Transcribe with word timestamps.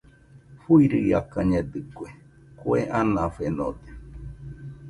Fuiakañedɨkue, 0.61 2.07
kue 2.59 2.79
anafenode. 2.99 3.89